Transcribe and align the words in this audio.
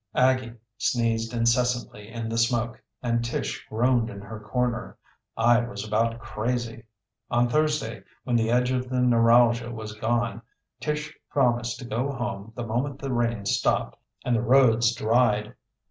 Aggie 0.15 0.53
sneezed 0.79 1.31
incessantly 1.31 2.07
in 2.11 2.27
the 2.27 2.35
smoke, 2.39 2.81
and 3.03 3.23
Tish 3.23 3.63
groaned 3.69 4.09
in 4.09 4.19
her 4.19 4.39
corner. 4.39 4.97
I 5.37 5.59
was 5.59 5.87
about 5.87 6.17
crazy. 6.17 6.85
On 7.29 7.47
Thursday, 7.47 8.01
when 8.23 8.35
the 8.35 8.49
edge 8.49 8.71
of 8.71 8.89
the 8.89 8.99
neuralgia 8.99 9.69
was 9.69 9.93
gone, 9.93 10.41
Tish 10.79 11.15
promised 11.29 11.77
to 11.81 11.85
go 11.85 12.11
home 12.11 12.51
the 12.55 12.65
moment 12.65 12.97
the 12.97 13.13
rain 13.13 13.45
stopped 13.45 13.95
and 14.25 14.35
the 14.35 14.41
roads 14.41 14.91
dried. 14.95 15.53